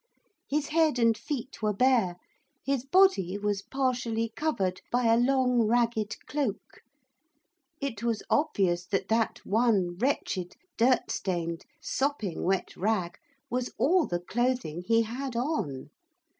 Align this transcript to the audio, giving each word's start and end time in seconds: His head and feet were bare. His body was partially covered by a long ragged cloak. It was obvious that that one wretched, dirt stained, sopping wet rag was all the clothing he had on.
His 0.49 0.69
head 0.69 0.97
and 0.97 1.15
feet 1.15 1.61
were 1.61 1.75
bare. 1.75 2.15
His 2.65 2.83
body 2.87 3.37
was 3.37 3.61
partially 3.61 4.31
covered 4.35 4.81
by 4.91 5.05
a 5.05 5.15
long 5.15 5.67
ragged 5.67 6.25
cloak. 6.25 6.81
It 7.79 8.01
was 8.01 8.23
obvious 8.27 8.87
that 8.87 9.09
that 9.09 9.45
one 9.45 9.97
wretched, 9.99 10.55
dirt 10.75 11.11
stained, 11.11 11.67
sopping 11.79 12.41
wet 12.41 12.75
rag 12.75 13.15
was 13.51 13.69
all 13.77 14.07
the 14.07 14.19
clothing 14.21 14.81
he 14.87 15.03
had 15.03 15.35
on. 15.35 15.91